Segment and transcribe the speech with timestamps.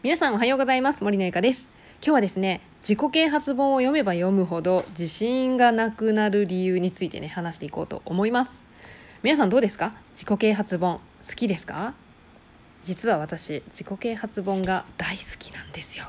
[0.00, 1.02] 皆さんおはようございます。
[1.02, 1.68] 森のゆかです。
[2.00, 8.62] 今日はですね自己啓発本を読めば読むほど自信がなくなる理由についてね話していこうと思います。
[9.24, 9.94] 皆さんどうですか？
[10.12, 11.94] 自己啓発本好きですか？
[12.84, 16.04] 実は私自己啓発本が大好きなんですよ。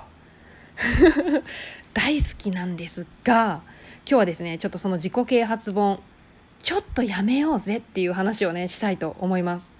[1.96, 3.64] 大好きなんですが
[4.06, 6.00] 今日はですねちょっとその自己啓発本
[6.62, 9.72] ちょっとやめようぜっていう話をねしたいと思います。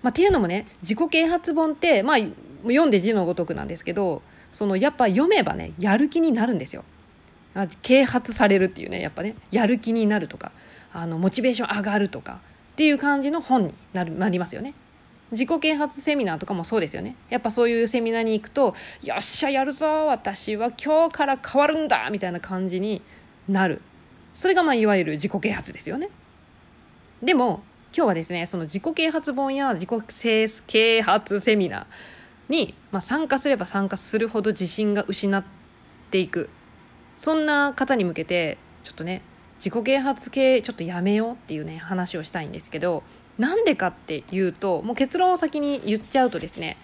[0.00, 2.16] まあ、っていうのもね自己啓発本って、まあ、
[2.64, 6.84] 読んで字のごとくなんですけどそのやっぱ読めばねやる気になるんですよ。
[7.82, 10.50] 啓発されるっていうねやっぱねやる気になるとか
[10.92, 12.40] あのモチベーション上がるとか
[12.72, 14.74] っていう感じの本になるなりますよね。
[15.30, 23.02] 自己啓発セミナーとかもそうですよねやっぱそういうセミナーに行くと「よっしゃやるぞ私は今日から変わるんだ!」みたいな感じに
[23.48, 23.80] なる
[24.34, 26.08] それがまあいわゆる自己啓発ですよね
[27.22, 27.62] でも
[27.96, 31.84] 今日はですねその自己啓発本や自己啓発セミナー
[32.48, 35.44] に、まあ、参加すれば参加するほど自信が失っ
[36.10, 36.50] ていく
[37.16, 39.22] そんな方に向けてちょっとね
[39.58, 43.02] 自己啓発系ちょっとやめようっていうね話をしたいんですけど
[43.38, 46.76] なんでかっていうともう結論を先に言っちゃうとですね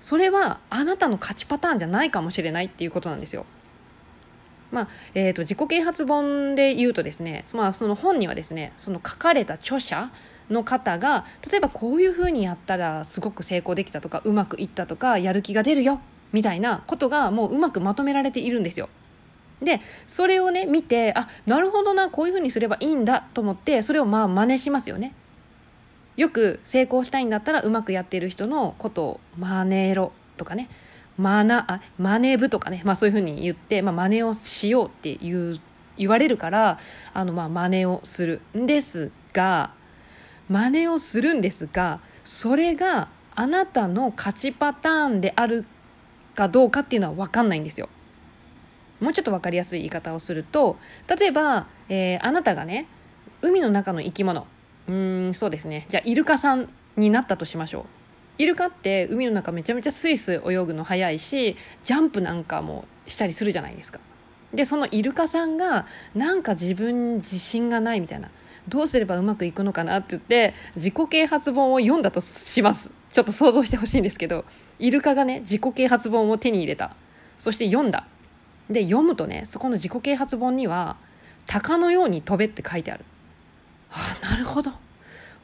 [0.00, 3.46] それはあなたの勝ちパターンじゃないかもしれないっていうことなんですよ。
[4.70, 10.10] まあえーと、と自己啓発本で言うとですね、まあ、その本にはですねその書かれた著者
[10.50, 16.00] の方が例えばこういうふうにやったらすごく成功できたとかうまくいったとかやる気が出るよ
[16.32, 18.88] みたいなことがもううまくまとめられているんですよ。
[19.62, 25.14] でそれをね見てあなるほどなこういうふうにすればいいんだと思ってそれをまあ真似しますよね。
[26.16, 30.68] よく成功したいんだったらうまくやっている人のことを真似ろとかね
[31.16, 35.60] 真似あ真似部とかね、まあ、そういうふうに言って、まあ、真似をしようって言う
[35.96, 36.78] 言われるから
[37.12, 39.72] あのまあ真似をするんですが
[40.48, 45.64] 真似をするんですがそれがあなたの勝ちパターンである
[46.34, 47.88] かどうかっていうのは分かんないんですよ。
[49.00, 50.78] もうちょっと分かりやすい言い方をすると
[51.08, 52.86] 例えば、えー、あなたがね
[53.42, 54.46] 海の中の生き物
[54.88, 57.84] うんそうですねじゃあイルカさんになったとしましょう。
[58.36, 64.00] イルカって海の中めちゃめちゃスイス泳ぐの速いしジャンプなんかもしたりするじゃないですか。
[64.52, 68.30] でそのイルカさんがなんか自分自信がないみたいな
[68.68, 72.90] どうすればうまくいくのかなって言って自己啓発本を読んだとします。
[73.12, 74.44] ちょっと想像してほしいんですけど
[74.78, 76.96] イルカがね自己啓発本を手に入れた。
[77.38, 78.06] そして読んだ。
[78.70, 80.96] で読むとねそこの自己啓発本には
[81.46, 83.04] 「鷹のように飛べ」って書いてある。
[83.90, 84.72] あなるほど。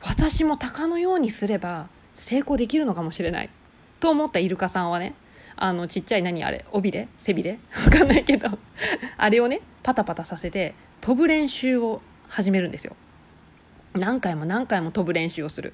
[0.02, 3.50] 私も鷹のようにすれば成功できるのかもしれない。
[4.00, 5.14] と思ったイルカさんはね
[5.56, 7.06] あのちっちゃい何あれ尾びれ？
[7.18, 7.58] 背びれ？
[7.84, 8.58] わかんないけど。
[9.18, 12.96] あれをねパタパタさせて飛ぶ練習を始めるんですよ。
[13.94, 15.72] 何回も何回も飛ぶ練習をする。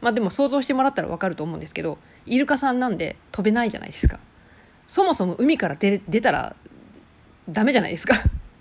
[0.00, 4.20] まあでも想像してもらったら分かると思うんですけどイルカさんなんで飛べないじゃないですか。
[4.86, 6.56] そもそも海から出たら
[7.48, 8.14] ダメじゃないですか。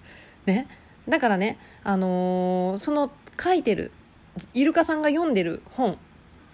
[0.45, 0.67] ね。
[1.07, 3.91] だからねあのー、その書いてる
[4.53, 5.97] イルカさんが読んでる本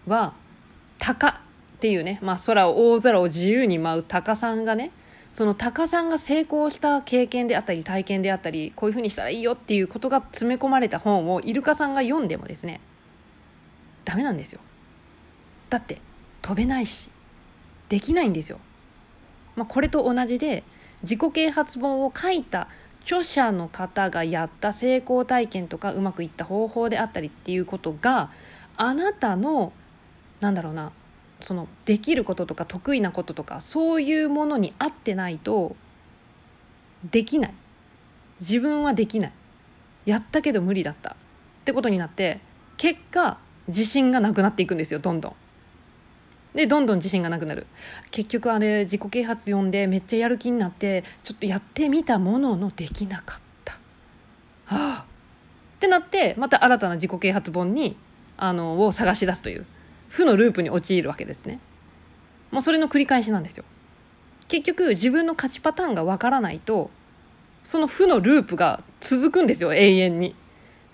[0.05, 0.33] は
[0.99, 1.27] 「鷹」
[1.75, 4.91] っていうね、まあ、空を大空を自由に舞う鷹さんがね
[5.33, 12.81] そのタカさんが成功した経験であったり体験であったりこういうふうにしたらいいよっていうことが詰め込まれた本をイルカさんが読んでもですね
[14.05, 14.59] ダメなんですよ。
[15.69, 15.99] だって
[16.43, 17.09] 飛べないし
[17.89, 18.59] できないんですよ、
[19.55, 20.63] まあ、これと同じで
[21.01, 22.67] 自己啓発本を書いた
[23.05, 28.29] 著者の方がやった成功体験とかうまくいった方法であったりっていうことが
[28.77, 29.73] あなたの
[30.41, 30.91] なんだろうな
[31.43, 35.75] そのできることとか得意なこととかそういうものに合ってないと
[37.11, 37.53] できない。
[38.39, 39.31] 自分はできない。
[40.05, 41.11] やったけど無理だった。
[41.11, 41.15] っ
[41.65, 42.39] てことになって
[42.77, 43.37] 結果
[43.67, 45.35] 自信がなくなっていくんですよどんどん。
[46.55, 47.67] でどんどん自信がなくなる。
[48.11, 53.73] 結局あれ自己啓発読んでめっちゃやる気になってちょっとやってみたもののできなかった。
[53.73, 53.79] は
[54.69, 55.05] あ
[55.77, 57.97] ってなってまた新たな自己啓発本に
[58.37, 59.65] あのを探し出すという。
[60.13, 61.59] 負のループに陥るわけですね。
[62.51, 63.65] もうそれの繰り返しなんですよ。
[64.47, 66.91] 結局自分の勝ちパターンがわからないと
[67.63, 70.35] その負のループが続くんですよ永遠に。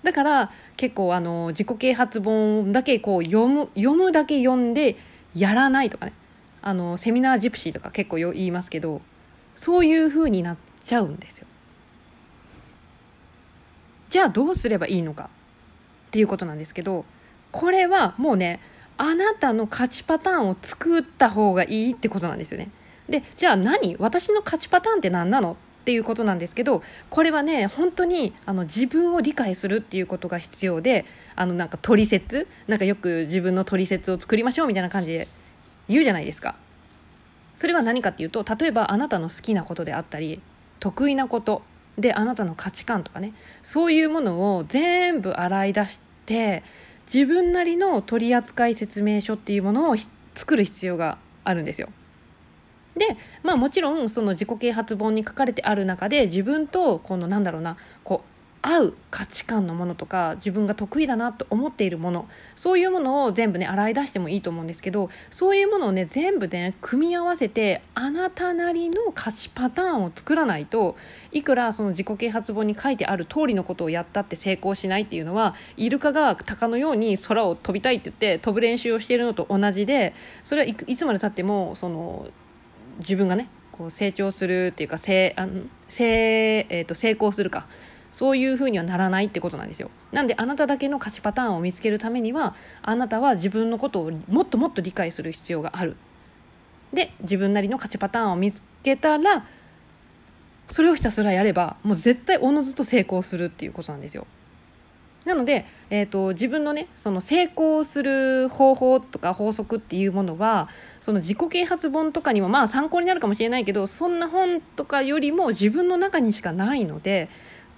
[0.02, 4.96] だから結構あの自己啓発本だけこう読む読むだけ読んで
[5.36, 6.14] やらないとかね。
[6.62, 9.02] あのセミナージプシーとか結構言いますけど
[9.54, 11.46] そういう風になっちゃうんですよ。
[14.08, 17.04] じゃあどうすればいいのかっていうことなんですけど
[17.52, 18.60] これはもうね
[19.02, 22.68] あなたの勝ちパターンを作った方がいいってことなんですよね。
[23.08, 23.96] でじゃあ何？
[23.98, 25.52] 私の勝ちパターンって何なの？
[25.52, 35.26] っていうことなんですけどこれはね本当にあの自分を理解するっていうことが必要であのなんか取説なんかよく自分の取説を作りましょうみたいな感じで
[35.88, 36.54] 言うじゃないですか。
[37.56, 40.42] それは何かっていうと例えばあなたの好きなことであったり
[40.78, 41.62] 得意なこと
[41.98, 43.32] であなたの価値観とかね
[43.62, 46.62] そういうものを全部洗い出して
[47.12, 49.96] 自分なりの取扱説明書っていうものを
[50.34, 51.88] 作る必要があるんですよ。
[52.96, 58.29] でまあもちろんその自己啓発本に書かれてある中で自分とこのなんだろうなこう
[58.62, 70.96] 合う価値観のものとか自分が得意だなと思っているものそういうものを全部ね洗い出してもいいと思うんですけどそういうものをね全部ね組み合わせてあなたなりの価値パターンを作らないと
[71.32, 80.14] いくらその自己啓発本に書いてある通りのことをやったって成功しないっていうのはイルカが鷹のように空を飛びたいって言って飛ぶ練習をしているのと同じで
[80.44, 82.28] それはいつまでたってもその
[82.98, 85.48] 自分がねこう成長するっていうか成あ
[85.88, 87.66] 成、えー、と成功するか
[88.10, 89.90] そういうふうにはならないってことなんですよ。
[90.12, 95.96] なんであなただけの価値パターンを見つけるためにはあなたは自分のことをもっともっと理解する必要がある。
[96.92, 99.46] で自分なりの価値パターンを見つけたら
[100.68, 104.26] それをひたすらやればもう絶対おのずと成功するっていうことなんですよ。
[105.24, 110.68] なので、えーと、自分のねその成功する方法とか法則っていうものは
[111.00, 117.28] その自己啓発本とかにもまあ参考になるかもしれないけどそんな本とかよりも自分の中にしかないので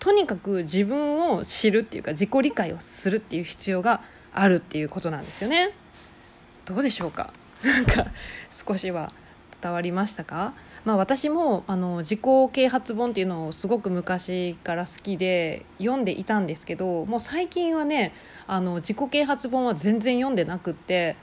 [0.02, 4.02] とにかく自分を知るっていうか自己理解をするっていう必要が
[4.34, 5.70] あるっていうことなんですよね。
[6.64, 7.32] どうでしょうか？
[7.62, 8.06] なんか
[8.66, 9.12] 少しは
[9.62, 10.54] 伝わりましたか、
[10.84, 12.20] まあ、私もあの自己
[12.50, 18.12] 啓発本っていうのをすごく昔から好きで読んでいたんですけどもう最近はね
[18.48, 21.14] あの自己啓発本は全然読んでなくって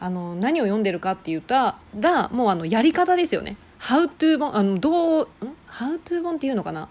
[0.00, 3.58] あの何を読んでるかって言ったらもうあのやり方ですよね。
[3.78, 5.28] How to 本あのどう
[5.68, 6.88] How to 本っていうのかな？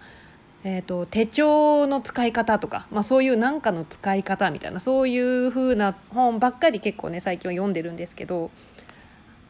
[0.64, 8.52] えーと、手帳の使い方とか、まあ、そういう何かの使い方みたいなそういう風な本ばっかり結構ね最近は読んでるんですけど、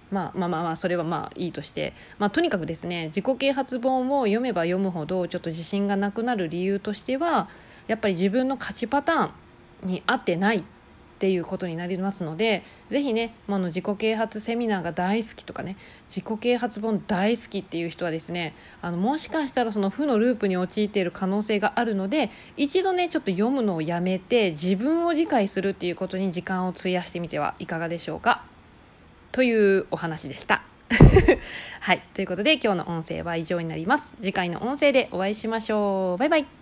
[0.10, 7.50] まあ、まあまあまあそれはまあいいとして、まあ、とにかくですね自己啓発本を読めば読むほどちょっと自信がなくなる理由としては
[7.88, 9.32] やっぱり自分の価値パター
[9.86, 10.64] ンに合ってないっ
[11.22, 15.78] っていうことになりますのでぜひね、まあ、の自己啓発セミナーが大好きとかね
[16.10, 28.44] 自己啓発本大好きっていう人はですねあのもしかしたらその負のループに陥っている可能性があるので一度ねちょっと読むのをやめて自分を理解するっていうことに時間を費やしてみてはいかがでしょうか
[29.32, 30.64] というお話でした。
[31.82, 32.02] はい。
[32.16, 34.16] ということで今日の音声は以上になります。
[34.18, 36.18] 次回の音声でお会いしましょう。
[36.18, 36.61] バイバイ。